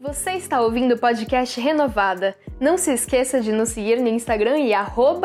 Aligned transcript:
Você 0.00 0.30
está 0.34 0.60
ouvindo 0.60 0.94
o 0.94 0.98
podcast 0.98 1.60
Renovada. 1.60 2.38
Não 2.60 2.78
se 2.78 2.92
esqueça 2.92 3.40
de 3.40 3.50
nos 3.50 3.70
seguir 3.70 4.00
no 4.00 4.06
Instagram 4.06 4.56
e 4.60 4.70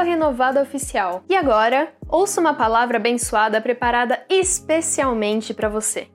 renovadaoficial. 0.04 1.24
E 1.30 1.36
agora, 1.36 1.94
ouça 2.10 2.42
uma 2.42 2.56
palavra 2.56 2.98
abençoada 2.98 3.62
preparada 3.62 4.26
especialmente 4.28 5.54
para 5.54 5.70
você. 5.70 6.10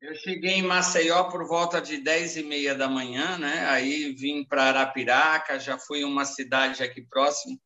Eu 0.00 0.14
cheguei 0.14 0.52
em 0.52 0.62
Maceió 0.62 1.24
por 1.24 1.48
volta 1.48 1.80
de 1.82 1.96
10 1.96 2.36
e 2.36 2.42
meia 2.44 2.76
da 2.76 2.88
manhã, 2.88 3.36
né? 3.38 3.66
Aí 3.68 4.14
vim 4.14 4.44
para 4.44 4.66
Arapiraca, 4.66 5.58
já 5.58 5.76
fui 5.76 6.04
uma 6.04 6.24
cidade 6.24 6.80
aqui 6.80 7.02
próximo, 7.10 7.58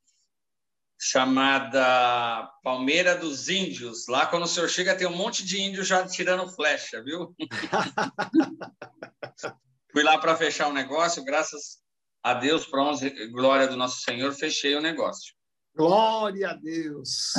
chamada 1.00 2.46
Palmeira 2.62 3.16
dos 3.16 3.48
Índios. 3.48 4.06
Lá, 4.06 4.26
quando 4.26 4.42
o 4.42 4.46
senhor 4.46 4.68
chega, 4.68 4.94
tem 4.94 5.06
um 5.06 5.16
monte 5.16 5.42
de 5.42 5.58
índios 5.58 5.88
já 5.88 6.06
tirando 6.06 6.50
flecha, 6.50 7.02
viu? 7.02 7.34
Fui 9.90 10.02
lá 10.02 10.18
para 10.18 10.36
fechar 10.36 10.68
o 10.68 10.70
um 10.70 10.74
negócio, 10.74 11.24
graças 11.24 11.78
a 12.22 12.34
Deus, 12.34 12.66
para 12.66 12.82
honra 12.82 13.10
glória 13.32 13.66
do 13.66 13.78
nosso 13.78 14.02
Senhor, 14.02 14.30
fechei 14.32 14.76
o 14.76 14.80
negócio. 14.80 15.34
Glória 15.74 16.50
a 16.50 16.54
Deus. 16.54 17.32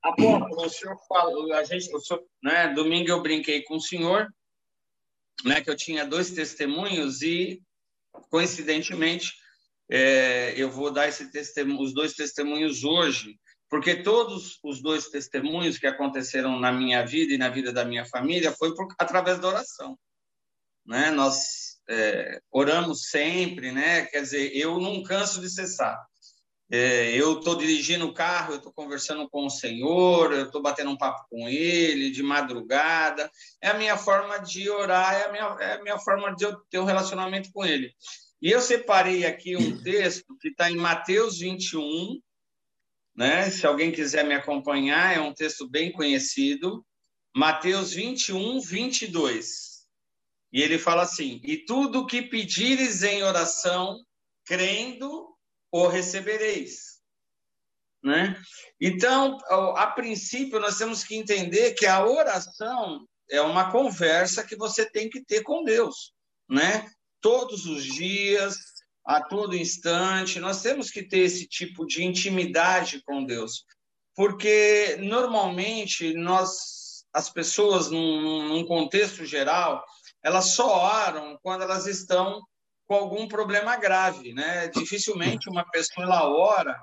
Apóstolo, 0.00 0.66
o 0.66 0.70
senhor 0.70 0.96
falou, 1.08 1.52
a 1.52 1.64
gente, 1.64 1.92
o 1.94 2.00
senhor, 2.00 2.22
né, 2.40 2.72
domingo 2.72 3.10
eu 3.10 3.20
brinquei 3.20 3.62
com 3.62 3.76
o 3.76 3.80
senhor, 3.80 4.32
né, 5.44 5.60
que 5.60 5.68
eu 5.68 5.76
tinha 5.76 6.06
dois 6.06 6.30
testemunhos 6.30 7.20
e, 7.20 7.60
coincidentemente, 8.30 9.32
é, 9.90 10.54
eu 10.56 10.70
vou 10.70 10.90
dar 10.90 11.08
esse 11.08 11.30
testemunho, 11.30 11.80
os 11.80 11.94
dois 11.94 12.14
testemunhos 12.14 12.84
hoje, 12.84 13.38
porque 13.70 13.96
todos 13.96 14.58
os 14.62 14.82
dois 14.82 15.08
testemunhos 15.08 15.78
que 15.78 15.86
aconteceram 15.86 16.58
na 16.58 16.72
minha 16.72 17.04
vida 17.04 17.34
e 17.34 17.38
na 17.38 17.48
vida 17.48 17.72
da 17.72 17.84
minha 17.84 18.04
família 18.04 18.52
foi 18.52 18.74
por, 18.74 18.86
através 18.98 19.38
da 19.38 19.48
oração. 19.48 19.98
Né? 20.86 21.10
Nós 21.10 21.78
é, 21.88 22.40
oramos 22.50 23.08
sempre, 23.08 23.72
né? 23.72 24.06
quer 24.06 24.22
dizer, 24.22 24.56
eu 24.56 24.78
não 24.78 25.02
canso 25.02 25.40
de 25.40 25.50
cessar. 25.50 25.98
É, 26.70 27.12
eu 27.12 27.38
estou 27.38 27.56
dirigindo 27.56 28.06
o 28.06 28.12
carro, 28.12 28.52
eu 28.52 28.58
estou 28.58 28.72
conversando 28.72 29.28
com 29.30 29.46
o 29.46 29.50
Senhor, 29.50 30.32
eu 30.32 30.46
estou 30.46 30.60
batendo 30.60 30.90
um 30.90 30.98
papo 30.98 31.26
com 31.30 31.48
Ele 31.48 32.10
de 32.10 32.22
madrugada. 32.22 33.30
É 33.62 33.68
a 33.68 33.74
minha 33.74 33.96
forma 33.96 34.38
de 34.38 34.68
orar, 34.68 35.14
é 35.14 35.24
a 35.24 35.32
minha, 35.32 35.56
é 35.60 35.72
a 35.74 35.82
minha 35.82 35.98
forma 35.98 36.34
de 36.34 36.44
eu 36.44 36.54
ter 36.70 36.78
um 36.78 36.84
relacionamento 36.84 37.50
com 37.52 37.64
Ele. 37.64 37.90
E 38.40 38.50
eu 38.50 38.60
separei 38.60 39.26
aqui 39.26 39.56
um 39.56 39.82
texto 39.82 40.36
que 40.40 40.48
está 40.48 40.70
em 40.70 40.76
Mateus 40.76 41.38
21, 41.38 42.20
né? 43.16 43.50
Se 43.50 43.66
alguém 43.66 43.90
quiser 43.90 44.24
me 44.24 44.34
acompanhar, 44.34 45.16
é 45.16 45.20
um 45.20 45.34
texto 45.34 45.68
bem 45.68 45.90
conhecido. 45.90 46.86
Mateus 47.34 47.92
21, 47.92 48.60
22. 48.60 49.86
E 50.52 50.62
ele 50.62 50.78
fala 50.78 51.02
assim: 51.02 51.40
E 51.42 51.58
tudo 51.58 52.06
que 52.06 52.22
pedires 52.22 53.02
em 53.02 53.22
oração, 53.24 54.04
crendo, 54.44 55.28
o 55.70 55.88
recebereis. 55.88 56.98
Né? 58.02 58.40
Então, 58.80 59.36
a 59.76 59.88
princípio, 59.88 60.60
nós 60.60 60.78
temos 60.78 61.02
que 61.02 61.16
entender 61.16 61.74
que 61.74 61.84
a 61.84 62.06
oração 62.06 63.04
é 63.28 63.40
uma 63.40 63.72
conversa 63.72 64.46
que 64.46 64.56
você 64.56 64.88
tem 64.88 65.10
que 65.10 65.22
ter 65.24 65.42
com 65.42 65.64
Deus, 65.64 66.14
né? 66.48 66.88
Todos 67.20 67.66
os 67.66 67.84
dias, 67.84 68.56
a 69.08 69.22
todo 69.22 69.56
instante. 69.56 70.38
Nós 70.38 70.60
temos 70.60 70.90
que 70.90 71.02
ter 71.02 71.20
esse 71.20 71.46
tipo 71.46 71.86
de 71.86 72.04
intimidade 72.04 73.02
com 73.02 73.24
Deus, 73.24 73.64
porque 74.14 74.98
normalmente 75.00 76.12
nós, 76.14 77.04
as 77.12 77.30
pessoas, 77.30 77.90
num, 77.90 78.48
num 78.48 78.66
contexto 78.66 79.24
geral, 79.24 79.82
elas 80.22 80.50
só 80.50 80.68
oram 81.06 81.38
quando 81.42 81.62
elas 81.62 81.86
estão 81.86 82.42
com 82.86 82.94
algum 82.94 83.26
problema 83.26 83.76
grave, 83.76 84.32
né? 84.34 84.68
Dificilmente 84.68 85.48
uma 85.48 85.64
pessoa 85.70 86.04
ela 86.04 86.28
ora 86.28 86.78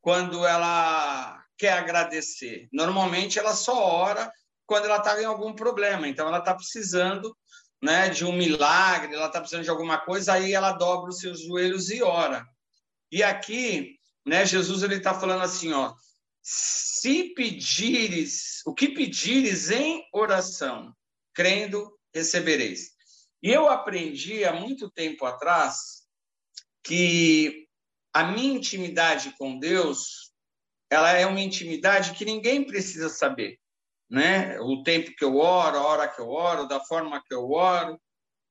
quando 0.00 0.44
ela 0.46 1.40
quer 1.56 1.74
agradecer. 1.74 2.68
Normalmente 2.72 3.38
ela 3.38 3.54
só 3.54 3.76
ora 3.76 4.32
quando 4.66 4.86
ela 4.86 4.96
está 4.96 5.20
em 5.20 5.24
algum 5.24 5.52
problema. 5.52 6.08
Então 6.08 6.26
ela 6.26 6.38
está 6.38 6.54
precisando 6.54 7.36
né, 7.82 8.08
de 8.10 8.24
um 8.24 8.32
milagre, 8.32 9.14
ela 9.14 9.26
está 9.26 9.40
precisando 9.40 9.64
de 9.64 9.70
alguma 9.70 9.98
coisa, 9.98 10.34
aí 10.34 10.52
ela 10.52 10.72
dobra 10.72 11.10
os 11.10 11.18
seus 11.18 11.40
joelhos 11.40 11.90
e 11.90 12.02
ora. 12.02 12.46
E 13.10 13.22
aqui, 13.22 13.98
né, 14.26 14.44
Jesus 14.44 14.82
ele 14.82 14.96
está 14.96 15.18
falando 15.18 15.42
assim, 15.42 15.72
ó, 15.72 15.94
se 16.42 17.34
pedires, 17.34 18.62
o 18.66 18.74
que 18.74 18.88
pedires 18.88 19.70
em 19.70 20.04
oração, 20.12 20.94
crendo, 21.32 21.90
recebereis. 22.14 22.90
E 23.42 23.50
eu 23.50 23.68
aprendi 23.68 24.44
há 24.44 24.52
muito 24.52 24.90
tempo 24.90 25.24
atrás 25.24 26.06
que 26.82 27.66
a 28.12 28.24
minha 28.24 28.54
intimidade 28.54 29.34
com 29.38 29.58
Deus, 29.58 30.32
ela 30.90 31.12
é 31.12 31.24
uma 31.24 31.40
intimidade 31.40 32.12
que 32.12 32.24
ninguém 32.24 32.66
precisa 32.66 33.08
saber 33.08 33.59
né? 34.10 34.58
O 34.60 34.82
tempo 34.82 35.14
que 35.16 35.24
eu 35.24 35.36
oro, 35.36 35.76
a 35.78 35.86
hora 35.86 36.08
que 36.08 36.20
eu 36.20 36.28
oro, 36.28 36.66
da 36.66 36.80
forma 36.80 37.22
que 37.26 37.32
eu 37.32 37.50
oro, 37.50 37.98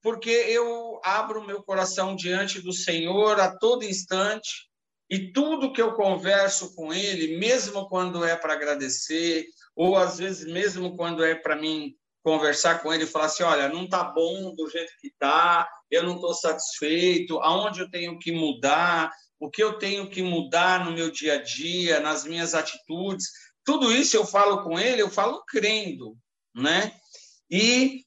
porque 0.01 0.29
eu 0.29 1.01
abro 1.03 1.45
meu 1.45 1.61
coração 1.61 2.15
diante 2.15 2.61
do 2.61 2.71
Senhor 2.71 3.39
a 3.39 3.57
todo 3.57 3.83
instante 3.83 4.69
e 5.09 5.31
tudo 5.33 5.73
que 5.73 5.81
eu 5.81 5.93
converso 5.93 6.73
com 6.75 6.93
Ele, 6.93 7.37
mesmo 7.37 7.89
quando 7.89 8.23
é 8.23 8.35
para 8.35 8.53
agradecer, 8.53 9.45
ou 9.75 9.97
às 9.97 10.17
vezes 10.17 10.45
mesmo 10.45 10.95
quando 10.95 11.23
é 11.23 11.35
para 11.35 11.55
mim 11.55 11.93
conversar 12.23 12.81
com 12.81 12.93
Ele 12.93 13.03
e 13.03 13.07
falar 13.07 13.25
assim, 13.25 13.43
olha, 13.43 13.67
não 13.67 13.85
está 13.85 14.03
bom 14.03 14.53
do 14.55 14.69
jeito 14.69 14.93
que 15.01 15.07
está, 15.07 15.67
eu 15.89 16.03
não 16.03 16.15
estou 16.15 16.33
satisfeito, 16.33 17.39
aonde 17.39 17.81
eu 17.81 17.89
tenho 17.89 18.17
que 18.19 18.31
mudar, 18.31 19.11
o 19.39 19.49
que 19.49 19.63
eu 19.63 19.73
tenho 19.79 20.09
que 20.09 20.21
mudar 20.21 20.85
no 20.85 20.91
meu 20.91 21.09
dia 21.09 21.35
a 21.35 21.41
dia, 21.41 21.99
nas 21.99 22.25
minhas 22.25 22.53
atitudes, 22.53 23.25
tudo 23.63 23.91
isso 23.91 24.15
eu 24.15 24.25
falo 24.25 24.63
com 24.63 24.79
ele, 24.79 25.01
eu 25.01 25.09
falo 25.09 25.43
crendo, 25.45 26.17
né? 26.55 26.99
E 27.49 28.03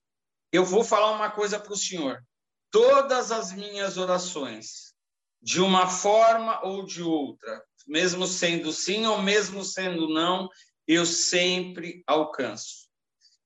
eu 0.53 0.65
vou 0.65 0.85
falar 0.85 1.13
uma 1.13 1.31
coisa 1.31 1.59
para 1.59 1.73
o 1.73 1.77
senhor. 1.77 2.23
Todas 2.71 3.31
as 3.31 3.53
minhas 3.53 3.97
orações, 3.97 4.95
de 5.41 5.61
uma 5.61 5.89
forma 5.89 6.65
ou 6.65 6.85
de 6.85 7.03
outra, 7.03 7.63
mesmo 7.87 8.27
sendo 8.27 8.73
sim 8.73 9.07
ou 9.07 9.21
mesmo 9.21 9.65
sendo 9.65 10.09
não, 10.09 10.49
eu 10.87 11.05
sempre 11.05 12.03
alcanço. 12.07 12.89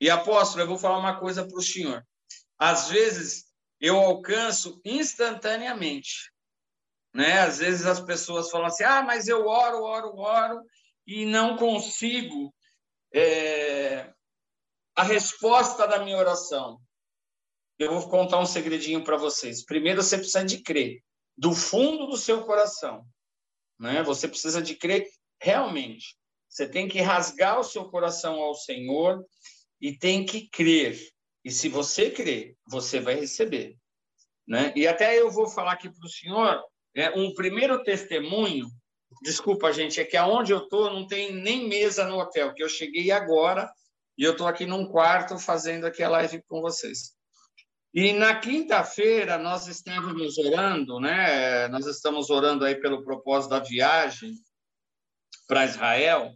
E 0.01 0.11
apóstolo, 0.11 0.63
eu 0.63 0.69
vou 0.69 0.79
falar 0.79 0.99
uma 0.99 1.19
coisa 1.19 1.47
para 1.47 1.57
o 1.57 1.63
senhor. 1.63 2.07
Às 2.59 2.89
vezes 2.89 3.47
eu 3.81 3.97
alcanço 3.99 4.81
instantaneamente, 4.85 6.31
né? 7.15 7.41
Às 7.41 7.59
vezes 7.59 7.87
as 7.87 8.01
pessoas 8.01 8.51
falam 8.51 8.67
assim: 8.67 8.85
"Ah, 8.85 9.03
mas 9.03 9.27
eu 9.29 9.47
oro, 9.47 9.83
oro, 9.83 10.17
oro 10.17 10.63
e 11.07 11.25
não 11.25 11.57
consigo 11.57 12.53
é, 13.15 14.13
a 14.95 15.03
resposta 15.03 15.87
da 15.87 16.03
minha 16.03 16.17
oração. 16.17 16.81
Eu 17.79 17.93
vou 17.93 18.09
contar 18.09 18.39
um 18.41 18.47
segredinho 18.47 19.05
para 19.05 19.17
vocês. 19.17 19.65
Primeiro, 19.65 20.03
você 20.03 20.17
precisa 20.17 20.45
de 20.45 20.63
crer 20.63 21.03
do 21.37 21.53
fundo 21.53 22.07
do 22.07 22.17
seu 22.17 22.45
coração. 22.45 23.07
Né? 23.79 24.03
Você 24.03 24.27
precisa 24.27 24.63
de 24.63 24.75
crer 24.75 25.07
realmente. 25.41 26.17
Você 26.49 26.67
tem 26.67 26.89
que 26.89 27.01
rasgar 27.01 27.61
o 27.61 27.65
seu 27.65 27.85
coração 27.91 28.41
ao 28.41 28.55
Senhor 28.55 29.23
e 29.81 29.97
tem 29.97 30.25
que 30.25 30.49
crer. 30.49 30.99
E 31.45 31.51
se 31.51 31.69
você 31.69 32.11
crer, 32.11 32.57
você 32.67 32.99
vai 32.99 33.15
receber. 33.15 33.77
Né? 34.49 34.73
E 34.75 34.87
até 34.87 35.21
eu 35.21 35.31
vou 35.31 35.49
falar 35.49 35.73
aqui 35.73 35.91
para 35.91 36.07
o 36.07 36.09
senhor 36.09 36.63
né, 36.95 37.11
um 37.11 37.35
primeiro 37.35 37.83
testemunho 37.83 38.67
Desculpa, 39.23 39.73
gente, 39.73 40.01
é 40.01 40.05
que 40.05 40.17
aonde 40.17 40.53
eu 40.53 40.59
estou 40.59 40.91
não 40.91 41.07
tem 41.07 41.33
nem 41.33 41.69
mesa 41.69 42.05
no 42.05 42.19
hotel, 42.19 42.53
que 42.53 42.63
eu 42.63 42.69
cheguei 42.69 43.11
agora 43.11 43.71
e 44.19 44.25
eu 44.25 44.33
estou 44.33 44.47
aqui 44.47 44.67
num 44.67 44.87
quarto 44.87 45.39
fazendo 45.39 45.87
aqui 45.87 46.03
a 46.03 46.09
live 46.09 46.43
com 46.49 46.61
vocês. 46.61 47.15
E 47.95 48.13
na 48.13 48.39
quinta-feira 48.39 49.39
nós 49.39 49.67
estávamos 49.69 50.37
orando, 50.37 51.01
né? 51.01 51.67
Nós 51.69 51.87
estamos 51.87 52.29
orando 52.29 52.65
aí 52.65 52.75
pelo 52.75 53.03
propósito 53.03 53.51
da 53.51 53.61
viagem 53.61 54.35
para 55.47 55.65
Israel. 55.65 56.33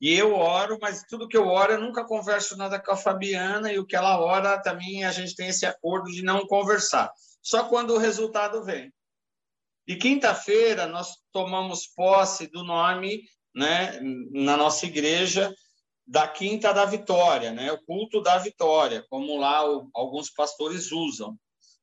E 0.00 0.12
eu 0.14 0.34
oro, 0.34 0.78
mas 0.80 1.04
tudo 1.08 1.28
que 1.28 1.36
eu 1.36 1.46
oro 1.46 1.74
eu 1.74 1.80
nunca 1.80 2.04
converso 2.04 2.56
nada 2.56 2.80
com 2.80 2.90
a 2.90 2.96
Fabiana 2.96 3.72
e 3.72 3.78
o 3.78 3.86
que 3.86 3.94
ela 3.94 4.20
ora 4.20 4.60
também 4.60 5.04
a 5.04 5.12
gente 5.12 5.36
tem 5.36 5.48
esse 5.48 5.64
acordo 5.64 6.10
de 6.10 6.22
não 6.22 6.46
conversar. 6.46 7.12
Só 7.40 7.68
quando 7.68 7.94
o 7.94 7.98
resultado 7.98 8.64
vem. 8.64 8.92
E 9.88 9.96
quinta-feira 9.96 10.86
nós 10.86 11.16
tomamos 11.32 11.86
posse 11.86 12.46
do 12.46 12.62
nome, 12.62 13.22
né, 13.54 13.98
na 14.32 14.54
nossa 14.54 14.84
igreja, 14.84 15.50
da 16.06 16.28
Quinta 16.28 16.74
da 16.74 16.84
Vitória, 16.84 17.52
né, 17.52 17.72
o 17.72 17.82
culto 17.84 18.20
da 18.20 18.36
Vitória, 18.36 19.02
como 19.08 19.38
lá 19.38 19.66
o, 19.66 19.88
alguns 19.94 20.30
pastores 20.30 20.92
usam. 20.92 21.34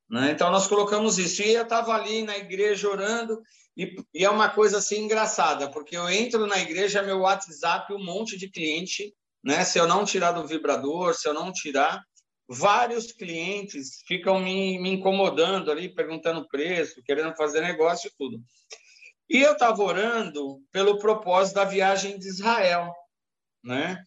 Né? 0.07 0.31
Então 0.31 0.51
nós 0.51 0.67
colocamos 0.67 1.17
isso. 1.17 1.41
E 1.41 1.53
eu 1.53 1.63
estava 1.63 1.93
ali 1.93 2.21
na 2.21 2.37
igreja 2.37 2.87
orando, 2.87 3.41
e, 3.75 3.95
e, 4.13 4.23
é 4.23 4.29
uma 4.29 4.49
coisa 4.49 4.77
assim 4.77 5.03
engraçada, 5.03 5.69
porque 5.69 5.97
eu 5.97 6.07
entro 6.07 6.45
na 6.47 6.59
igreja, 6.59 7.01
meu 7.01 7.21
WhatsApp, 7.21 7.91
um 7.91 8.03
monte 8.03 8.37
de 8.37 8.49
cliente, 8.49 9.13
né? 9.43 9.65
Se 9.65 9.77
eu 9.77 9.87
não 9.87 10.05
tirar 10.05 10.31
do 10.31 10.47
vibrador, 10.47 11.13
se 11.13 11.27
eu 11.27 11.33
não 11.33 11.51
tirar, 11.51 12.01
vários 12.47 13.11
clientes 13.11 14.01
ficam 14.07 14.39
me, 14.39 14.79
me 14.79 14.91
incomodando 14.91 15.71
ali, 15.71 15.93
perguntando 15.93 16.47
preço, 16.47 17.01
querendo 17.03 17.35
fazer 17.35 17.61
negócio 17.61 18.07
e 18.07 18.13
tudo. 18.17 18.41
E 19.29 19.41
eu 19.41 19.53
estava 19.53 19.81
orando 19.81 20.61
pelo 20.71 20.99
propósito 20.99 21.55
da 21.55 21.65
viagem 21.65 22.19
de 22.19 22.27
Israel, 22.27 22.93
né? 23.63 24.03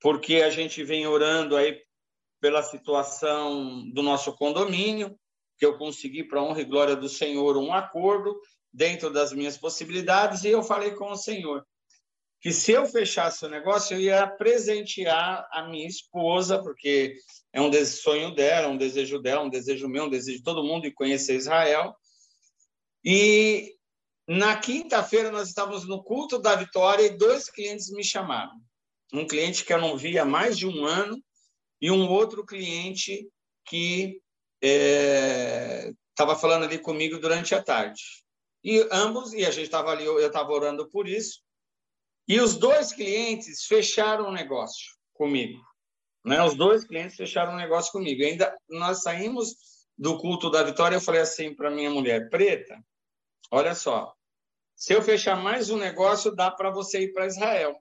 Porque 0.00 0.36
a 0.36 0.50
gente 0.50 0.82
vem 0.82 1.06
orando 1.06 1.56
aí 1.56 1.78
pela 2.40 2.62
situação 2.62 3.88
do 3.90 4.02
nosso 4.02 4.34
condomínio, 4.34 5.16
que 5.58 5.66
eu 5.66 5.76
consegui, 5.76 6.24
para 6.24 6.42
honra 6.42 6.62
e 6.62 6.64
glória 6.64 6.96
do 6.96 7.08
Senhor, 7.08 7.56
um 7.56 7.72
acordo 7.72 8.34
dentro 8.72 9.12
das 9.12 9.32
minhas 9.32 9.58
possibilidades, 9.58 10.42
e 10.42 10.48
eu 10.48 10.62
falei 10.62 10.92
com 10.92 11.10
o 11.10 11.16
Senhor 11.16 11.64
que 12.42 12.52
se 12.52 12.72
eu 12.72 12.84
fechasse 12.86 13.46
o 13.46 13.48
negócio, 13.48 13.94
eu 13.94 14.00
ia 14.00 14.26
presentear 14.26 15.48
a 15.52 15.62
minha 15.68 15.86
esposa, 15.86 16.60
porque 16.60 17.14
é 17.52 17.60
um 17.60 17.70
sonho 17.84 18.34
dela, 18.34 18.68
um 18.68 18.78
desejo 18.78 19.20
dela, 19.20 19.42
um 19.42 19.50
desejo 19.50 19.88
meu, 19.88 20.04
um 20.04 20.10
desejo 20.10 20.38
de 20.38 20.44
todo 20.44 20.64
mundo 20.64 20.82
de 20.82 20.92
conhecer 20.92 21.36
Israel. 21.36 21.94
E 23.04 23.76
na 24.26 24.56
quinta-feira 24.56 25.30
nós 25.30 25.48
estávamos 25.48 25.86
no 25.86 26.02
culto 26.02 26.38
da 26.38 26.56
vitória 26.56 27.04
e 27.04 27.16
dois 27.16 27.50
clientes 27.50 27.90
me 27.90 28.02
chamaram. 28.02 28.58
Um 29.12 29.26
cliente 29.26 29.64
que 29.64 29.72
eu 29.72 29.80
não 29.80 29.96
via 29.96 30.22
há 30.22 30.24
mais 30.24 30.56
de 30.56 30.66
um 30.66 30.86
ano 30.86 31.22
e 31.80 31.90
um 31.90 32.08
outro 32.08 32.46
cliente 32.46 33.28
que 33.66 34.22
estava 34.62 36.32
é, 36.32 36.36
falando 36.36 36.64
ali 36.64 36.78
comigo 36.78 37.18
durante 37.18 37.54
a 37.54 37.62
tarde. 37.62 38.00
E 38.64 38.86
ambos, 38.90 39.32
e 39.32 39.44
a 39.44 39.50
gente 39.50 39.64
estava 39.64 39.90
ali, 39.90 40.04
eu 40.04 40.24
estava 40.24 40.52
orando 40.52 40.88
por 40.88 41.08
isso, 41.08 41.42
e 42.28 42.40
os 42.40 42.56
dois 42.56 42.92
clientes 42.92 43.64
fecharam 43.64 44.28
o 44.28 44.32
negócio 44.32 44.96
comigo. 45.12 45.60
Né? 46.24 46.42
Os 46.42 46.54
dois 46.54 46.84
clientes 46.84 47.16
fecharam 47.16 47.54
o 47.54 47.56
negócio 47.56 47.92
comigo. 47.92 48.22
Ainda 48.22 48.56
nós 48.68 49.02
saímos 49.02 49.56
do 49.96 50.18
culto 50.18 50.50
da 50.50 50.62
vitória, 50.62 50.96
eu 50.96 51.00
falei 51.00 51.20
assim 51.20 51.54
para 51.54 51.70
minha 51.70 51.90
mulher, 51.90 52.28
preta, 52.28 52.82
olha 53.50 53.74
só, 53.74 54.12
se 54.74 54.92
eu 54.92 55.02
fechar 55.02 55.36
mais 55.36 55.70
um 55.70 55.76
negócio, 55.76 56.34
dá 56.34 56.50
para 56.50 56.70
você 56.70 57.02
ir 57.02 57.12
para 57.12 57.26
Israel, 57.26 57.76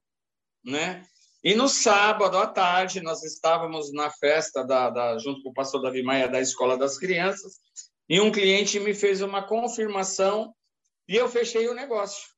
né? 0.64 1.04
E 1.44 1.56
no 1.56 1.68
sábado 1.68 2.38
à 2.38 2.46
tarde, 2.46 3.02
nós 3.02 3.24
estávamos 3.24 3.92
na 3.92 4.12
festa 4.12 4.64
da, 4.64 4.92
da, 4.92 5.18
junto 5.18 5.42
com 5.42 5.50
o 5.50 5.54
pastor 5.54 5.82
Davi 5.82 6.04
Maia 6.04 6.28
da 6.28 6.40
Escola 6.40 6.78
das 6.78 7.00
Crianças, 7.00 7.60
e 8.08 8.22
um 8.22 8.32
cliente 8.32 8.80
me 8.80 8.94
fez 8.94 9.22
uma 9.22 9.42
confirmação 9.42 10.54
e 11.08 11.16
eu 11.16 11.28
fechei 11.28 11.68
o 11.68 11.74
negócio. 11.74 12.30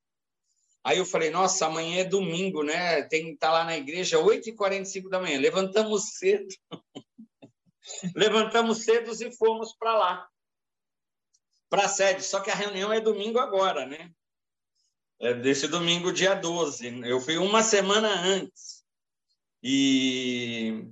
Aí 0.83 0.97
eu 0.97 1.05
falei, 1.05 1.29
nossa, 1.29 1.65
amanhã 1.65 2.01
é 2.01 2.03
domingo, 2.03 2.61
né? 2.61 3.03
Tem 3.03 3.25
que 3.25 3.31
estar 3.31 3.51
lá 3.51 3.63
na 3.63 3.77
igreja 3.77 4.17
8h45 4.17 5.09
da 5.09 5.19
manhã. 5.19 5.39
Levantamos 5.39 6.15
cedo. 6.17 6.53
Levantamos 8.15 8.83
cedo 8.83 9.11
e 9.11 9.35
fomos 9.35 9.73
para 9.77 9.97
lá, 9.97 10.29
para 11.69 11.85
a 11.85 11.89
sede. 11.89 12.23
Só 12.23 12.41
que 12.41 12.49
a 12.49 12.55
reunião 12.55 12.91
é 12.91 12.99
domingo 12.99 13.39
agora, 13.39 13.85
né? 13.85 14.11
É 15.21 15.33
desse 15.33 15.67
domingo, 15.67 16.11
dia 16.11 16.33
12. 16.33 17.01
Eu 17.05 17.21
fui 17.21 17.37
uma 17.37 17.63
semana 17.63 18.09
antes. 18.09 18.83
E 19.61 20.85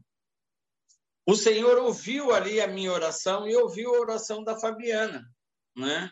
o 1.26 1.36
Senhor 1.36 1.78
ouviu 1.78 2.34
ali 2.34 2.62
a 2.62 2.68
minha 2.68 2.94
oração 2.94 3.48
e 3.48 3.56
ouviu 3.56 3.94
a 3.94 4.00
oração 4.00 4.44
da 4.44 4.58
Fabiana, 4.58 5.30
né? 5.76 6.10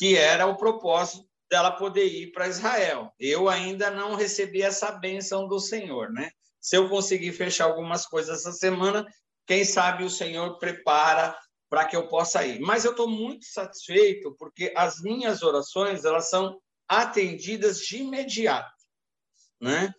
que 0.00 0.16
era 0.16 0.46
o 0.46 0.56
propósito 0.56 1.29
dela 1.50 1.72
poder 1.72 2.06
ir 2.06 2.30
para 2.30 2.48
Israel. 2.48 3.12
Eu 3.18 3.48
ainda 3.48 3.90
não 3.90 4.14
recebi 4.14 4.62
essa 4.62 4.92
bênção 4.92 5.48
do 5.48 5.58
Senhor. 5.58 6.10
Né? 6.12 6.30
Se 6.60 6.76
eu 6.76 6.88
conseguir 6.88 7.32
fechar 7.32 7.64
algumas 7.64 8.06
coisas 8.06 8.38
essa 8.40 8.52
semana, 8.52 9.04
quem 9.46 9.64
sabe 9.64 10.04
o 10.04 10.10
Senhor 10.10 10.58
prepara 10.58 11.36
para 11.68 11.84
que 11.84 11.96
eu 11.96 12.06
possa 12.06 12.46
ir. 12.46 12.60
Mas 12.60 12.84
eu 12.84 12.92
estou 12.92 13.08
muito 13.08 13.44
satisfeito 13.46 14.34
porque 14.38 14.72
as 14.76 15.00
minhas 15.00 15.42
orações 15.42 16.04
elas 16.04 16.30
são 16.30 16.56
atendidas 16.88 17.80
de 17.80 17.98
imediato. 17.98 18.70
Né? 19.60 19.92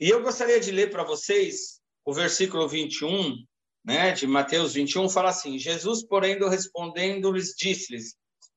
E 0.00 0.08
eu 0.08 0.22
gostaria 0.22 0.58
de 0.58 0.70
ler 0.70 0.90
para 0.90 1.04
vocês 1.04 1.80
o 2.04 2.12
versículo 2.12 2.68
21, 2.68 3.36
né, 3.84 4.12
de 4.12 4.26
Mateus 4.26 4.74
21, 4.74 5.08
fala 5.08 5.30
assim: 5.30 5.58
Jesus, 5.58 6.04
porém, 6.04 6.38
respondendo-lhes, 6.38 7.54
disse-lhes: 7.56 8.14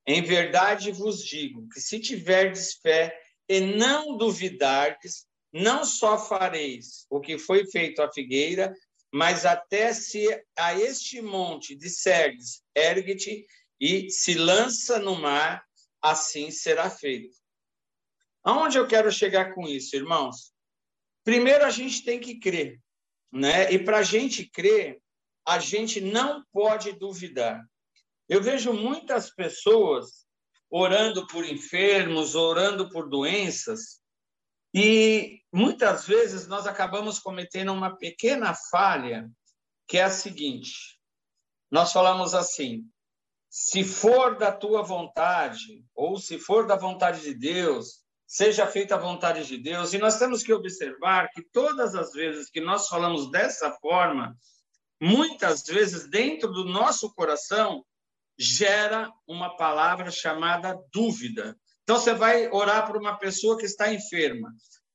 Em 0.08 0.22
verdade 0.22 0.90
vos 0.92 1.22
digo 1.22 1.68
que 1.68 1.82
se 1.82 2.00
tiverdes 2.00 2.76
fé 2.76 3.14
e 3.50 3.60
não 3.60 4.16
duvidardes, 4.16 5.28
não 5.52 5.84
só 5.84 6.18
fareis 6.18 7.06
o 7.10 7.20
que 7.20 7.38
foi 7.38 7.66
feito 7.68 8.02
à 8.02 8.10
figueira, 8.12 8.74
mas 9.14 9.46
até 9.46 9.94
se 9.94 10.26
a 10.58 10.74
este 10.80 11.22
monte 11.22 11.76
disserdes, 11.76 12.64
ergue-te 12.74 13.46
e 13.80 14.10
se 14.10 14.34
lança 14.36 14.98
no 14.98 15.16
mar, 15.16 15.64
assim 16.02 16.52
será 16.52 16.90
feito. 16.90 17.36
Aonde 18.44 18.78
eu 18.78 18.88
quero 18.88 19.12
chegar 19.12 19.54
com 19.54 19.68
isso, 19.68 19.96
irmãos? 19.96 20.54
Primeiro, 21.26 21.66
a 21.66 21.70
gente 21.70 22.04
tem 22.06 22.18
que 22.18 22.40
crer, 22.40 22.80
né? 23.32 23.72
E 23.74 23.78
para 23.78 23.98
a 23.98 24.04
gente 24.04 24.50
crer, 24.50 25.02
a 25.46 25.60
gente 25.60 26.00
não 26.00 26.46
pode 26.54 26.94
duvidar. 26.94 27.62
Eu 28.30 28.42
vejo 28.42 28.74
muitas 28.74 29.30
pessoas 29.34 30.26
orando 30.70 31.26
por 31.28 31.46
enfermos, 31.46 32.36
orando 32.36 32.90
por 32.90 33.10
doenças, 33.10 34.02
e 34.74 35.42
muitas 35.52 36.06
vezes 36.06 36.48
nós 36.48 36.68
acabamos 36.68 37.20
cometendo 37.20 37.72
uma 37.72 37.96
pequena 37.96 38.54
falha, 38.70 39.30
que 39.88 39.98
é 39.98 40.04
a 40.04 40.10
seguinte: 40.10 41.00
nós 41.72 41.92
falamos 41.92 42.34
assim, 42.34 42.84
se 43.50 43.84
for 43.84 44.38
da 44.38 44.52
tua 44.52 44.84
vontade, 44.84 45.86
ou 45.96 46.20
se 46.20 46.38
for 46.38 46.68
da 46.68 46.76
vontade 46.76 47.22
de 47.22 47.34
Deus, 47.34 48.04
seja 48.28 48.68
feita 48.68 48.96
a 48.96 49.00
vontade 49.00 49.46
de 49.48 49.58
Deus. 49.58 49.94
E 49.94 49.98
nós 49.98 50.20
temos 50.20 50.44
que 50.44 50.54
observar 50.54 51.30
que 51.30 51.42
todas 51.42 51.96
as 51.96 52.12
vezes 52.12 52.50
que 52.50 52.60
nós 52.60 52.88
falamos 52.90 53.32
dessa 53.32 53.72
forma, 53.80 54.38
muitas 55.02 55.64
vezes 55.64 56.10
dentro 56.10 56.52
do 56.52 56.66
nosso 56.66 57.14
coração 57.14 57.86
gera 58.38 59.12
uma 59.28 59.56
palavra 59.56 60.12
chamada 60.12 60.78
dúvida. 60.94 61.58
Então 61.84 61.98
você 61.98 62.14
vai 62.14 62.50
orar 62.50 62.86
para 62.86 63.00
uma 63.00 63.18
pessoa 63.18 63.58
que 63.58 63.66
está 63.66 63.92
enferma. 63.92 64.54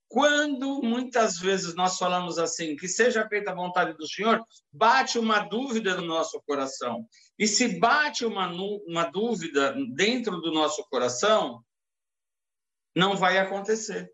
Quando 0.08 0.82
muitas 0.82 1.38
vezes 1.38 1.74
nós 1.74 1.96
falamos 1.96 2.38
assim, 2.38 2.76
que 2.76 2.86
seja 2.86 3.26
feita 3.28 3.50
a 3.50 3.54
vontade 3.54 3.94
do 3.94 4.06
Senhor, 4.06 4.42
bate 4.70 5.18
uma 5.18 5.38
dúvida 5.40 5.96
no 5.96 6.06
nosso 6.06 6.38
coração. 6.46 7.06
E 7.38 7.48
se 7.48 7.80
bate 7.80 8.26
uma, 8.26 8.52
uma 8.86 9.04
dúvida 9.04 9.74
dentro 9.94 10.38
do 10.42 10.52
nosso 10.52 10.86
coração, 10.90 11.64
não 12.94 13.16
vai 13.16 13.38
acontecer. 13.38 14.12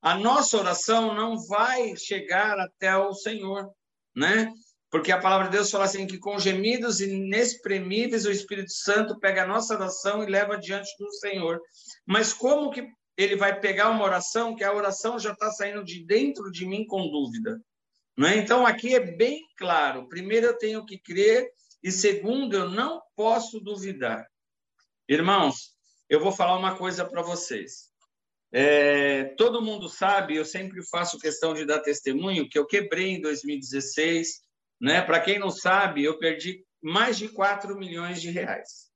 A 0.00 0.14
nossa 0.16 0.56
oração 0.56 1.14
não 1.14 1.38
vai 1.46 1.94
chegar 1.94 2.58
até 2.58 2.96
o 2.96 3.12
Senhor, 3.12 3.70
né? 4.16 4.50
Porque 4.94 5.10
a 5.10 5.18
palavra 5.18 5.46
de 5.46 5.56
Deus 5.56 5.72
fala 5.72 5.86
assim 5.86 6.06
que 6.06 6.18
com 6.18 6.38
gemidos 6.38 7.00
inexprimíveis 7.00 8.26
o 8.26 8.30
Espírito 8.30 8.70
Santo 8.70 9.18
pega 9.18 9.42
a 9.42 9.46
nossa 9.46 9.74
oração 9.74 10.22
e 10.22 10.30
leva 10.30 10.56
diante 10.56 10.88
do 11.00 11.10
Senhor. 11.14 11.60
Mas 12.06 12.32
como 12.32 12.70
que 12.70 12.86
ele 13.16 13.34
vai 13.34 13.58
pegar 13.58 13.90
uma 13.90 14.04
oração 14.04 14.54
que 14.54 14.62
a 14.62 14.72
oração 14.72 15.18
já 15.18 15.32
está 15.32 15.50
saindo 15.50 15.82
de 15.82 16.06
dentro 16.06 16.48
de 16.48 16.64
mim 16.64 16.86
com 16.86 17.10
dúvida? 17.10 17.60
Né? 18.16 18.36
Então 18.36 18.64
aqui 18.64 18.94
é 18.94 19.00
bem 19.00 19.40
claro. 19.56 20.08
Primeiro 20.08 20.46
eu 20.46 20.56
tenho 20.56 20.86
que 20.86 20.96
crer 20.96 21.50
e 21.82 21.90
segundo 21.90 22.54
eu 22.54 22.70
não 22.70 23.02
posso 23.16 23.58
duvidar. 23.58 24.24
Irmãos, 25.08 25.72
eu 26.08 26.20
vou 26.20 26.30
falar 26.30 26.56
uma 26.56 26.76
coisa 26.76 27.04
para 27.04 27.20
vocês. 27.20 27.90
É, 28.52 29.24
todo 29.36 29.60
mundo 29.60 29.88
sabe, 29.88 30.36
eu 30.36 30.44
sempre 30.44 30.80
faço 30.84 31.18
questão 31.18 31.52
de 31.52 31.66
dar 31.66 31.80
testemunho, 31.80 32.48
que 32.48 32.56
eu 32.56 32.64
quebrei 32.64 33.08
em 33.08 33.20
2016. 33.20 34.43
Né? 34.84 35.00
Para 35.00 35.18
quem 35.18 35.38
não 35.38 35.48
sabe, 35.48 36.04
eu 36.04 36.18
perdi 36.18 36.62
mais 36.82 37.16
de 37.16 37.30
4 37.30 37.74
milhões 37.74 38.20
de 38.20 38.30
reais. 38.30 38.90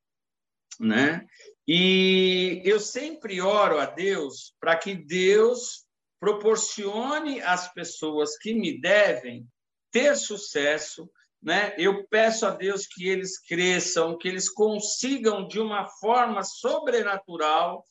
Né? 0.79 1.25
E 1.67 2.61
eu 2.63 2.79
sempre 2.79 3.41
oro 3.41 3.79
a 3.79 3.87
Deus 3.87 4.55
para 4.61 4.77
que 4.77 4.95
Deus 4.95 5.87
proporcione 6.21 7.41
às 7.41 7.73
pessoas 7.73 8.37
que 8.37 8.53
me 8.53 8.79
devem 8.79 9.47
ter 9.91 10.15
sucesso. 10.15 11.11
Né? 11.43 11.75
Eu 11.79 12.07
peço 12.09 12.45
a 12.45 12.51
Deus 12.51 12.87
que 12.87 13.09
eles 13.09 13.41
cresçam, 13.41 14.19
que 14.19 14.29
eles 14.29 14.51
consigam 14.51 15.49
de 15.49 15.59
uma 15.59 15.87
forma 15.87 16.45
sobrenatural 16.45 17.83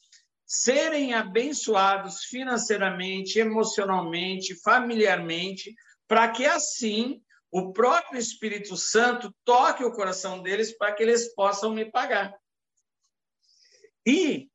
serem 0.46 1.16
abençoados 1.16 2.26
financeiramente, 2.26 3.40
emocionalmente, 3.40 4.54
familiarmente, 4.62 5.74
para 6.08 6.30
que 6.30 6.46
assim 6.46 7.24
o 7.58 7.74
próprio 7.74 8.20
Espírito 8.20 8.78
Santo 8.78 9.34
toque 9.44 9.84
o 9.84 9.92
coração 9.92 10.44
deles 10.44 10.78
para 10.78 10.94
que 10.94 11.02
eles 11.02 11.34
possam 11.34 11.74
me 11.74 11.90
pagar. 11.90 12.38
E 14.06 14.48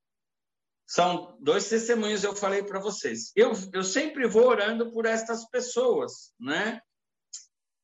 são 0.86 1.36
dois 1.40 1.68
testemunhos 1.68 2.22
eu 2.22 2.36
falei 2.36 2.62
para 2.62 2.78
vocês. 2.78 3.32
Eu, 3.34 3.52
eu 3.72 3.82
sempre 3.82 4.28
vou 4.28 4.46
orando 4.46 4.92
por 4.92 5.04
estas 5.04 5.44
pessoas, 5.48 6.32
né? 6.38 6.80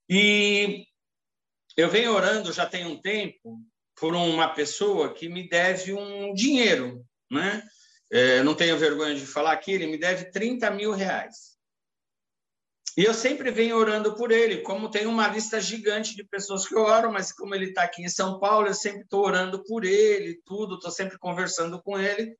E 0.08 0.86
eu 1.76 1.90
venho 1.90 2.14
orando 2.14 2.52
já 2.52 2.64
tem 2.64 2.86
um 2.86 3.00
tempo 3.00 3.60
por 3.96 4.14
uma 4.14 4.54
pessoa 4.54 5.12
que 5.12 5.28
me 5.28 5.48
deve 5.48 5.94
um 5.94 6.32
dinheiro, 6.32 7.04
né? 7.28 7.66
É, 8.08 8.44
não 8.44 8.54
tenho 8.54 8.78
vergonha 8.78 9.16
de 9.16 9.26
falar 9.26 9.50
aqui, 9.50 9.72
ele 9.72 9.88
me 9.88 9.98
deve 9.98 10.30
30 10.30 10.70
mil 10.70 10.92
reais. 10.92 11.57
E 12.98 13.04
eu 13.04 13.14
sempre 13.14 13.52
venho 13.52 13.76
orando 13.76 14.16
por 14.16 14.32
ele, 14.32 14.60
como 14.62 14.90
tem 14.90 15.06
uma 15.06 15.28
lista 15.28 15.60
gigante 15.60 16.16
de 16.16 16.24
pessoas 16.24 16.66
que 16.66 16.74
eu 16.74 16.80
oro, 16.80 17.12
mas 17.12 17.30
como 17.30 17.54
ele 17.54 17.66
está 17.66 17.84
aqui 17.84 18.02
em 18.02 18.08
São 18.08 18.40
Paulo, 18.40 18.66
eu 18.66 18.74
sempre 18.74 19.02
estou 19.02 19.24
orando 19.24 19.62
por 19.62 19.84
ele, 19.84 20.42
tudo, 20.44 20.74
estou 20.74 20.90
sempre 20.90 21.16
conversando 21.16 21.80
com 21.80 21.96
ele. 21.96 22.36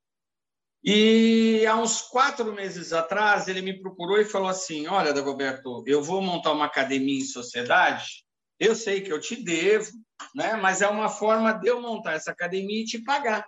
E 0.83 1.65
há 1.65 1.77
uns 1.77 2.03
quatro 2.03 2.53
meses 2.53 2.93
atrás, 2.93 3.47
ele 3.47 3.63
me 3.63 3.81
procurou 3.81 4.19
e 4.19 4.25
falou 4.25 4.49
assim: 4.49 4.89
Olha, 4.89 5.15
Dagoberto, 5.15 5.85
eu 5.87 6.03
vou 6.03 6.21
montar 6.21 6.51
uma 6.51 6.65
academia 6.65 7.21
em 7.21 7.25
sociedade. 7.25 8.25
Eu 8.59 8.75
sei 8.75 9.01
que 9.01 9.13
eu 9.13 9.21
te 9.21 9.37
devo, 9.37 9.93
né? 10.35 10.57
mas 10.57 10.83
é 10.83 10.89
uma 10.89 11.09
forma 11.09 11.53
de 11.53 11.69
eu 11.69 11.81
montar 11.81 12.15
essa 12.15 12.33
academia 12.33 12.83
e 12.83 12.85
te 12.85 13.01
pagar. 13.05 13.47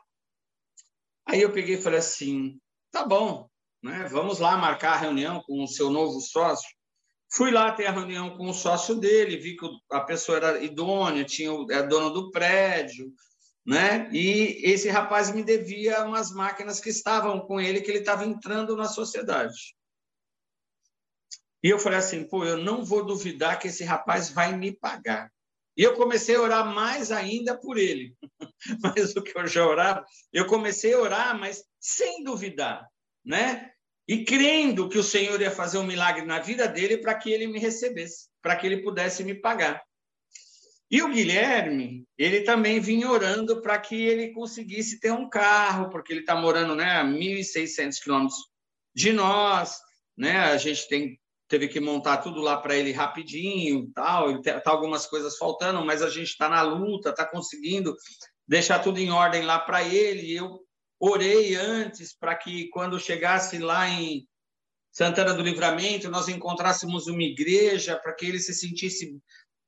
Aí 1.26 1.43
eu 1.43 1.52
peguei 1.52 1.75
e 1.75 1.83
falei 1.83 1.99
assim: 1.99 2.57
tá 2.93 3.05
bom, 3.05 3.50
né? 3.83 4.07
vamos 4.09 4.38
lá 4.38 4.57
marcar 4.57 4.93
a 4.93 4.99
reunião 4.99 5.43
com 5.43 5.64
o 5.64 5.67
seu 5.67 5.90
novo 5.90 6.21
sócio. 6.21 6.71
Fui 7.33 7.51
lá 7.51 7.71
ter 7.71 7.87
a 7.87 7.93
reunião 7.93 8.37
com 8.37 8.49
o 8.49 8.55
sócio 8.55 8.97
dele, 8.97 9.37
vi 9.37 9.57
que 9.57 9.67
a 9.93 10.01
pessoa 10.01 10.39
era 10.39 10.65
idônea, 10.65 11.25
tinha 11.25 11.51
é 11.71 11.83
dono 11.83 12.11
do 12.11 12.31
prédio, 12.31 13.13
né? 13.65 14.11
E 14.13 14.61
esse 14.69 14.89
rapaz 14.89 15.31
me 15.31 15.45
devia 15.45 16.05
umas 16.05 16.33
máquinas 16.33 16.81
que 16.81 16.89
estavam 16.89 17.41
com 17.41 17.61
ele, 17.61 17.81
que 17.81 17.91
ele 17.91 18.01
estava 18.01 18.25
entrando 18.25 18.77
na 18.77 18.87
sociedade. 18.87 19.77
E 21.63 21.69
eu 21.69 21.79
falei 21.79 21.99
assim, 21.99 22.25
pô, 22.25 22.45
eu 22.45 22.57
não 22.57 22.85
vou 22.85 23.05
duvidar 23.05 23.59
que 23.59 23.69
esse 23.69 23.85
rapaz 23.85 24.31
vai 24.31 24.57
me 24.57 24.73
pagar. 24.73 25.31
E 25.77 25.83
eu 25.83 25.95
comecei 25.95 26.35
a 26.35 26.41
orar 26.41 26.75
mais 26.75 27.13
ainda 27.13 27.57
por 27.57 27.79
ele. 27.79 28.15
mais 28.83 29.15
do 29.15 29.23
que 29.23 29.39
eu 29.39 29.47
já 29.47 29.65
orava, 29.65 30.05
eu 30.33 30.47
comecei 30.47 30.95
a 30.95 30.99
orar, 30.99 31.39
mas 31.39 31.65
sem 31.79 32.25
duvidar, 32.25 32.89
né? 33.25 33.71
E 34.11 34.25
crendo 34.25 34.88
que 34.88 34.99
o 34.99 35.05
Senhor 35.05 35.40
ia 35.40 35.52
fazer 35.52 35.79
um 35.79 35.87
milagre 35.87 36.26
na 36.26 36.40
vida 36.40 36.67
dele 36.67 36.99
para 36.99 37.14
que 37.14 37.31
ele 37.31 37.47
me 37.47 37.61
recebesse, 37.61 38.26
para 38.43 38.57
que 38.57 38.67
ele 38.67 38.83
pudesse 38.83 39.23
me 39.23 39.37
pagar. 39.37 39.81
E 40.90 41.00
o 41.00 41.12
Guilherme, 41.12 42.05
ele 42.19 42.40
também 42.40 42.81
vinha 42.81 43.09
orando 43.09 43.62
para 43.62 43.79
que 43.79 43.95
ele 43.95 44.33
conseguisse 44.33 44.99
ter 44.99 45.12
um 45.12 45.29
carro, 45.29 45.90
porque 45.90 46.12
ele 46.12 46.23
está 46.23 46.35
morando 46.35 46.75
né, 46.75 46.90
a 46.99 47.05
1.600 47.05 48.02
quilômetros 48.02 48.40
de 48.93 49.12
nós, 49.12 49.79
né? 50.19 50.38
A 50.40 50.57
gente 50.57 50.88
tem, 50.88 51.21
teve 51.47 51.69
que 51.69 51.79
montar 51.79 52.17
tudo 52.17 52.40
lá 52.40 52.57
para 52.57 52.75
ele 52.75 52.90
rapidinho, 52.90 53.93
tal, 53.95 54.43
tá 54.43 54.61
algumas 54.67 55.07
coisas 55.07 55.37
faltando, 55.37 55.87
mas 55.87 56.02
a 56.02 56.11
gente 56.11 56.31
está 56.31 56.49
na 56.49 56.62
luta, 56.62 57.11
está 57.11 57.25
conseguindo 57.25 57.95
deixar 58.45 58.81
tudo 58.81 58.99
em 58.99 59.12
ordem 59.12 59.43
lá 59.43 59.61
para 59.61 59.85
ele. 59.85 60.33
E 60.33 60.35
eu 60.35 60.59
orei 61.00 61.54
antes 61.57 62.14
para 62.14 62.37
que 62.37 62.69
quando 62.69 63.00
chegasse 63.00 63.59
lá 63.59 63.88
em 63.88 64.28
Santana 64.92 65.33
do 65.33 65.42
Livramento, 65.42 66.11
nós 66.11 66.28
encontrássemos 66.28 67.07
uma 67.07 67.23
igreja 67.23 67.97
para 67.97 68.14
que 68.14 68.26
ele 68.26 68.38
se 68.38 68.52
sentisse 68.52 69.19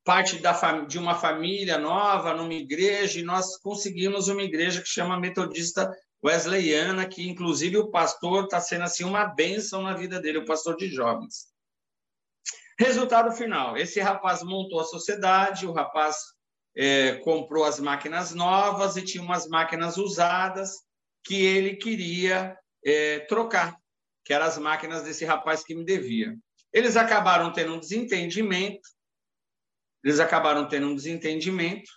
parte 0.04 0.38
da 0.40 0.52
de 0.82 0.98
uma 0.98 1.14
família 1.14 1.78
nova 1.78 2.34
numa 2.34 2.52
igreja 2.52 3.20
e 3.20 3.22
nós 3.22 3.56
conseguimos 3.58 4.28
uma 4.28 4.42
igreja 4.42 4.82
que 4.82 4.88
chama 4.88 5.18
Metodista 5.18 5.90
Wesleyana, 6.24 7.06
que 7.06 7.26
inclusive 7.28 7.78
o 7.78 7.90
pastor 7.90 8.44
está 8.44 8.60
sendo 8.60 8.82
assim 8.82 9.04
uma 9.04 9.24
bênção 9.24 9.82
na 9.82 9.94
vida 9.94 10.20
dele, 10.20 10.38
o 10.38 10.44
pastor 10.44 10.76
de 10.76 10.88
jovens. 10.88 11.46
Resultado 12.78 13.32
final: 13.32 13.76
esse 13.76 14.00
rapaz 14.00 14.42
montou 14.42 14.80
a 14.80 14.84
sociedade, 14.84 15.66
o 15.66 15.72
rapaz 15.72 16.16
é, 16.76 17.14
comprou 17.18 17.64
as 17.64 17.78
máquinas 17.78 18.34
novas 18.34 18.96
e 18.96 19.02
tinha 19.02 19.22
umas 19.22 19.46
máquinas 19.46 19.96
usadas 19.96 20.82
que 21.25 21.45
ele 21.45 21.76
queria 21.76 22.57
é, 22.85 23.21
trocar, 23.21 23.76
que 24.25 24.33
eram 24.33 24.47
as 24.47 24.59
máquinas 24.59 25.02
desse 25.02 25.25
rapaz 25.25 25.64
que 25.64 25.75
me 25.75 25.85
devia. 25.85 26.37
Eles 26.73 26.97
acabaram 26.97 27.52
tendo 27.52 27.75
um 27.75 27.81
desentendimento, 27.81 28.88
eles 30.05 30.21
acabaram 30.21 30.67
tendo 30.69 30.88
um 30.88 30.95
desentendimento, 30.95 31.91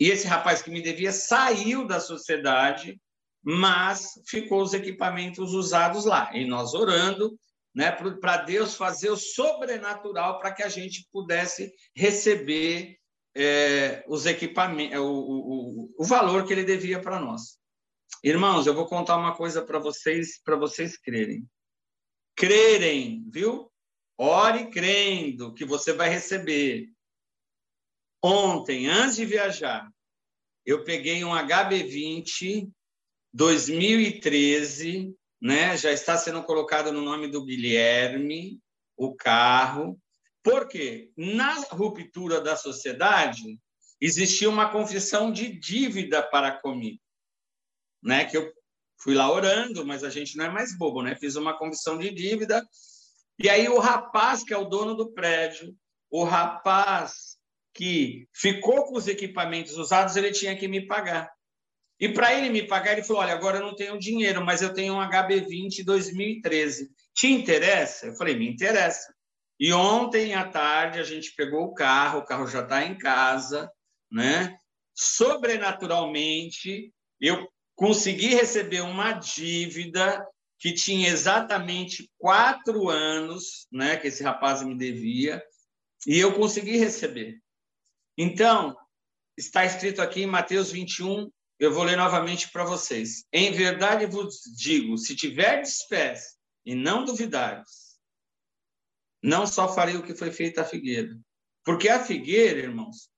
e 0.00 0.10
esse 0.10 0.26
rapaz 0.26 0.62
que 0.62 0.70
me 0.70 0.80
devia 0.80 1.10
saiu 1.10 1.86
da 1.86 1.98
sociedade, 1.98 3.00
mas 3.42 4.12
ficou 4.26 4.62
os 4.62 4.74
equipamentos 4.74 5.54
usados 5.54 6.04
lá. 6.04 6.30
E 6.34 6.44
nós 6.44 6.72
orando, 6.74 7.36
né, 7.74 7.90
para 7.90 8.38
Deus 8.38 8.74
fazer 8.74 9.10
o 9.10 9.16
sobrenatural 9.16 10.38
para 10.38 10.52
que 10.52 10.62
a 10.62 10.68
gente 10.68 11.06
pudesse 11.12 11.72
receber 11.94 12.96
é, 13.36 14.04
os 14.08 14.26
equipamentos, 14.26 14.98
o, 14.98 15.04
o, 15.04 15.94
o 15.98 16.04
valor 16.04 16.46
que 16.46 16.52
ele 16.52 16.64
devia 16.64 17.00
para 17.00 17.18
nós. 17.18 17.57
Irmãos, 18.22 18.66
eu 18.66 18.74
vou 18.74 18.86
contar 18.86 19.16
uma 19.16 19.36
coisa 19.36 19.62
para 19.64 19.78
vocês, 19.78 20.40
para 20.42 20.56
vocês 20.56 20.96
crerem. 20.96 21.48
Crerem, 22.34 23.24
viu? 23.30 23.70
Ore 24.16 24.70
crendo 24.70 25.54
que 25.54 25.64
você 25.64 25.92
vai 25.92 26.08
receber. 26.08 26.88
Ontem, 28.20 28.88
antes 28.88 29.14
de 29.14 29.24
viajar, 29.24 29.88
eu 30.66 30.82
peguei 30.82 31.24
um 31.24 31.30
HB20 31.30 32.68
2013, 33.32 35.14
né? 35.40 35.76
Já 35.76 35.92
está 35.92 36.16
sendo 36.16 36.42
colocado 36.42 36.90
no 36.90 37.00
nome 37.00 37.28
do 37.28 37.44
Guilherme, 37.44 38.60
o 38.96 39.14
carro. 39.14 39.96
Por 40.42 40.66
quê? 40.66 41.12
Na 41.16 41.54
ruptura 41.70 42.40
da 42.40 42.56
sociedade, 42.56 43.60
existia 44.00 44.50
uma 44.50 44.72
confissão 44.72 45.30
de 45.30 45.52
dívida 45.56 46.20
para 46.20 46.50
comigo 46.50 47.00
né? 48.02 48.24
Que 48.24 48.36
eu 48.36 48.52
fui 48.98 49.14
lá 49.14 49.30
orando, 49.30 49.84
mas 49.86 50.04
a 50.04 50.10
gente 50.10 50.36
não 50.36 50.46
é 50.46 50.50
mais 50.50 50.76
bobo, 50.76 51.02
né? 51.02 51.14
Fiz 51.16 51.36
uma 51.36 51.56
confissão 51.56 51.98
de 51.98 52.10
dívida. 52.10 52.66
E 53.38 53.48
aí 53.48 53.68
o 53.68 53.78
rapaz, 53.78 54.42
que 54.42 54.52
é 54.52 54.56
o 54.58 54.64
dono 54.64 54.94
do 54.94 55.12
prédio, 55.12 55.74
o 56.10 56.24
rapaz 56.24 57.38
que 57.74 58.26
ficou 58.34 58.84
com 58.86 58.96
os 58.96 59.06
equipamentos 59.06 59.76
usados, 59.76 60.16
ele 60.16 60.32
tinha 60.32 60.56
que 60.56 60.66
me 60.66 60.86
pagar. 60.86 61.30
E 62.00 62.08
para 62.08 62.34
ele 62.34 62.50
me 62.50 62.66
pagar, 62.66 62.92
ele 62.92 63.02
falou: 63.04 63.22
Olha, 63.22 63.32
agora 63.32 63.58
eu 63.58 63.62
não 63.62 63.74
tenho 63.74 63.98
dinheiro, 63.98 64.44
mas 64.44 64.62
eu 64.62 64.72
tenho 64.72 64.94
um 64.94 65.00
HB20 65.00 65.84
2013. 65.84 66.90
Te 67.14 67.28
interessa? 67.28 68.06
Eu 68.06 68.14
falei: 68.14 68.36
Me 68.36 68.48
interessa. 68.48 69.12
E 69.60 69.72
ontem 69.72 70.34
à 70.34 70.48
tarde 70.48 71.00
a 71.00 71.04
gente 71.04 71.34
pegou 71.34 71.64
o 71.64 71.74
carro, 71.74 72.20
o 72.20 72.24
carro 72.24 72.46
já 72.46 72.62
está 72.62 72.84
em 72.84 72.96
casa, 72.96 73.70
né? 74.10 74.56
Sobrenaturalmente, 74.94 76.92
eu 77.20 77.48
consegui 77.78 78.34
receber 78.34 78.80
uma 78.80 79.12
dívida 79.12 80.26
que 80.58 80.72
tinha 80.72 81.08
exatamente 81.08 82.10
quatro 82.18 82.88
anos, 82.88 83.68
né, 83.70 83.96
que 83.96 84.08
esse 84.08 84.20
rapaz 84.20 84.64
me 84.64 84.76
devia, 84.76 85.40
e 86.04 86.18
eu 86.18 86.34
consegui 86.34 86.76
receber. 86.76 87.40
Então, 88.18 88.76
está 89.36 89.64
escrito 89.64 90.02
aqui 90.02 90.22
em 90.22 90.26
Mateus 90.26 90.72
21, 90.72 91.30
eu 91.60 91.72
vou 91.72 91.84
ler 91.84 91.96
novamente 91.96 92.50
para 92.50 92.64
vocês. 92.64 93.24
Em 93.32 93.52
verdade 93.52 94.06
vos 94.06 94.40
digo, 94.56 94.98
se 94.98 95.14
tiverdes 95.14 95.84
fé 95.84 96.14
e 96.66 96.74
não 96.74 97.04
duvidares, 97.04 97.96
não 99.22 99.46
só 99.46 99.72
farei 99.72 99.96
o 99.96 100.02
que 100.02 100.16
foi 100.16 100.32
feito 100.32 100.58
à 100.58 100.64
figueira. 100.64 101.16
Porque 101.64 101.88
a 101.88 102.04
figueira, 102.04 102.58
irmãos, 102.58 103.08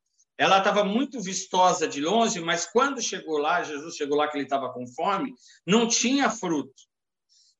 ela 0.40 0.56
estava 0.56 0.82
muito 0.82 1.20
vistosa 1.20 1.86
de 1.86 2.00
longe, 2.00 2.40
mas 2.40 2.64
quando 2.64 3.02
chegou 3.02 3.36
lá, 3.36 3.62
Jesus 3.62 3.94
chegou 3.94 4.16
lá 4.16 4.26
que 4.26 4.38
ele 4.38 4.44
estava 4.44 4.72
com 4.72 4.86
fome, 4.86 5.34
não 5.66 5.86
tinha 5.86 6.30
fruto. 6.30 6.72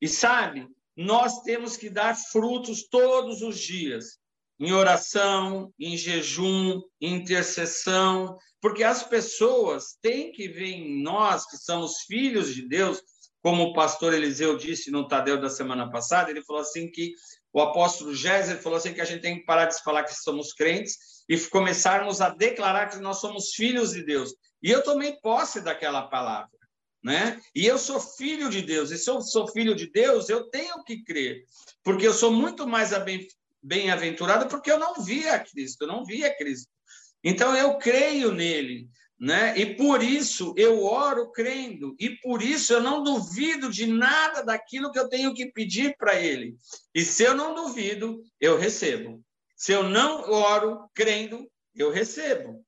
E 0.01 0.07
sabe, 0.07 0.67
nós 0.97 1.43
temos 1.43 1.77
que 1.77 1.91
dar 1.91 2.15
frutos 2.15 2.87
todos 2.89 3.43
os 3.43 3.59
dias, 3.59 4.17
em 4.59 4.73
oração, 4.73 5.71
em 5.79 5.95
jejum, 5.95 6.81
em 6.99 7.17
intercessão, 7.17 8.35
porque 8.59 8.83
as 8.83 9.03
pessoas 9.03 9.95
têm 10.01 10.31
que 10.31 10.47
ver 10.47 10.71
em 10.71 11.03
nós, 11.03 11.45
que 11.45 11.57
somos 11.57 12.01
filhos 12.07 12.51
de 12.51 12.67
Deus, 12.67 12.99
como 13.43 13.61
o 13.61 13.73
pastor 13.73 14.11
Eliseu 14.11 14.57
disse 14.57 14.89
no 14.89 15.07
Tadeu 15.07 15.39
da 15.39 15.51
semana 15.51 15.87
passada, 15.91 16.31
ele 16.31 16.43
falou 16.43 16.63
assim 16.63 16.89
que 16.89 17.13
o 17.53 17.61
apóstolo 17.61 18.15
Géser 18.15 18.61
falou 18.61 18.77
assim 18.77 18.93
que 18.93 19.01
a 19.01 19.05
gente 19.05 19.21
tem 19.21 19.39
que 19.39 19.45
parar 19.45 19.65
de 19.65 19.81
falar 19.83 20.03
que 20.03 20.13
somos 20.13 20.53
crentes 20.53 20.97
e 21.27 21.37
começarmos 21.37 22.21
a 22.21 22.29
declarar 22.29 22.87
que 22.87 22.97
nós 22.97 23.19
somos 23.19 23.51
filhos 23.53 23.91
de 23.91 24.03
Deus. 24.03 24.33
E 24.63 24.71
eu 24.71 24.83
tomei 24.83 25.13
posse 25.21 25.59
daquela 25.61 26.03
palavra, 26.03 26.57
né? 27.03 27.39
E 27.53 27.65
eu 27.65 27.77
sou 27.77 27.99
filho 27.99 28.49
de 28.49 28.61
Deus. 28.61 28.91
E 28.91 28.97
se 28.97 29.09
eu 29.09 29.21
sou 29.21 29.47
filho 29.47 29.75
de 29.75 29.91
Deus, 29.91 30.29
eu 30.29 30.49
tenho 30.49 30.83
que 30.83 31.03
crer, 31.03 31.43
porque 31.83 32.07
eu 32.07 32.13
sou 32.13 32.31
muito 32.31 32.67
mais 32.67 32.91
bem-aventurado 33.61 34.47
porque 34.47 34.71
eu 34.71 34.79
não 34.79 35.03
via 35.03 35.39
Cristo, 35.39 35.83
eu 35.83 35.87
não 35.87 36.05
via 36.05 36.35
Cristo. 36.35 36.69
Então 37.23 37.55
eu 37.55 37.77
creio 37.77 38.31
nele, 38.31 38.89
né? 39.21 39.55
E 39.55 39.75
por 39.75 40.01
isso 40.01 40.51
eu 40.57 40.83
oro 40.83 41.31
crendo, 41.31 41.95
e 41.99 42.09
por 42.09 42.41
isso 42.41 42.73
eu 42.73 42.81
não 42.81 43.03
duvido 43.03 43.69
de 43.69 43.85
nada 43.85 44.41
daquilo 44.41 44.91
que 44.91 44.97
eu 44.97 45.07
tenho 45.07 45.31
que 45.31 45.51
pedir 45.51 45.95
para 45.95 46.19
ele. 46.19 46.55
E 46.95 47.05
se 47.05 47.21
eu 47.21 47.35
não 47.35 47.53
duvido, 47.53 48.23
eu 48.39 48.57
recebo. 48.57 49.21
Se 49.55 49.73
eu 49.73 49.83
não 49.83 50.27
oro 50.31 50.89
crendo, 50.95 51.47
eu 51.75 51.91
recebo, 51.91 52.65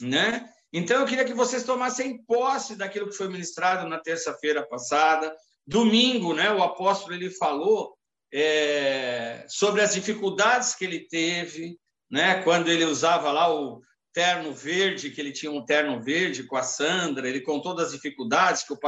né? 0.00 0.48
Então 0.72 1.00
eu 1.00 1.06
queria 1.06 1.24
que 1.24 1.34
vocês 1.34 1.64
tomassem 1.64 2.24
posse 2.24 2.76
daquilo 2.76 3.10
que 3.10 3.16
foi 3.16 3.28
ministrado 3.28 3.86
na 3.86 3.98
terça-feira 3.98 4.66
passada, 4.66 5.36
domingo, 5.66 6.32
né? 6.32 6.50
O 6.50 6.62
apóstolo 6.62 7.14
ele 7.14 7.28
falou 7.28 7.94
é, 8.32 9.44
sobre 9.48 9.82
as 9.82 9.92
dificuldades 9.92 10.74
que 10.74 10.86
ele 10.86 11.06
teve, 11.08 11.78
né? 12.10 12.42
Quando 12.42 12.70
ele 12.70 12.86
usava 12.86 13.30
lá 13.30 13.54
o 13.54 13.82
terno 14.12 14.52
verde, 14.52 15.10
que 15.10 15.20
ele 15.20 15.32
tinha 15.32 15.50
um 15.50 15.64
terno 15.64 16.00
verde 16.00 16.44
com 16.44 16.56
a 16.56 16.62
Sandra, 16.62 17.28
ele 17.28 17.40
contou 17.40 17.74
das 17.74 17.92
dificuldades 17.92 18.64
que 18.64 18.72
o 18.72 18.78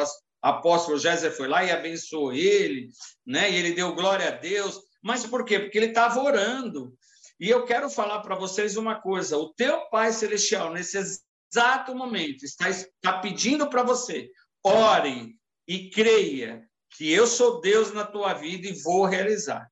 apóstolo 0.42 0.98
Jéssica 0.98 1.30
foi 1.30 1.48
lá 1.48 1.64
e 1.64 1.70
abençoou 1.70 2.32
ele, 2.32 2.88
né? 3.26 3.50
E 3.50 3.56
ele 3.56 3.72
deu 3.72 3.94
glória 3.94 4.28
a 4.28 4.32
Deus. 4.32 4.80
Mas 5.02 5.26
por 5.26 5.44
quê? 5.44 5.58
Porque 5.58 5.78
ele 5.78 5.86
estava 5.86 6.20
orando. 6.20 6.94
E 7.40 7.48
eu 7.48 7.64
quero 7.64 7.90
falar 7.90 8.20
para 8.20 8.36
vocês 8.36 8.76
uma 8.76 9.00
coisa: 9.00 9.36
o 9.36 9.52
teu 9.54 9.88
Pai 9.90 10.12
Celestial, 10.12 10.72
nesse 10.72 10.98
exato 10.98 11.94
momento, 11.94 12.44
está, 12.44 12.68
está 12.68 13.18
pedindo 13.18 13.68
para 13.68 13.82
você, 13.82 14.30
ore 14.64 15.34
e 15.66 15.90
creia 15.90 16.62
que 16.96 17.10
eu 17.10 17.26
sou 17.26 17.60
Deus 17.60 17.92
na 17.92 18.04
tua 18.04 18.34
vida 18.34 18.68
e 18.68 18.82
vou 18.82 19.06
realizar. 19.06 19.71